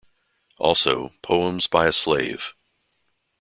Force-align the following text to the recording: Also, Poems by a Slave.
Also, 0.57 1.13
Poems 1.21 1.67
by 1.67 1.85
a 1.85 1.91
Slave. 1.91 2.55